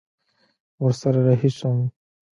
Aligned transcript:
ورسره 0.83 1.19
رهي 1.27 1.49
سوم. 1.59 1.79